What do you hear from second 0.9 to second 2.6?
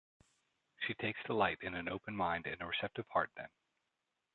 takes delight in an open mind and